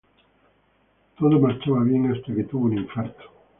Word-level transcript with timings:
Todo 1.15 1.39
marchaba 1.39 1.83
bien 1.83 2.11
hasta 2.11 2.33
que 2.33 2.45
tuvo 2.45 2.65
un 2.65 2.73
infarto. 2.79 3.21